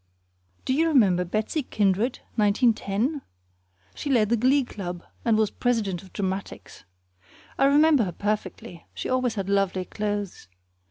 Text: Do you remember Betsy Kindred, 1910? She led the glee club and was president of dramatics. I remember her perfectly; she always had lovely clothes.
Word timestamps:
Do 0.65 0.73
you 0.73 0.87
remember 0.87 1.23
Betsy 1.23 1.61
Kindred, 1.61 2.21
1910? 2.35 3.21
She 3.93 4.09
led 4.09 4.29
the 4.29 4.35
glee 4.35 4.63
club 4.63 5.03
and 5.23 5.37
was 5.37 5.51
president 5.51 6.01
of 6.01 6.11
dramatics. 6.11 6.85
I 7.59 7.65
remember 7.65 8.05
her 8.05 8.11
perfectly; 8.11 8.87
she 8.95 9.09
always 9.09 9.35
had 9.35 9.47
lovely 9.47 9.85
clothes. 9.85 10.47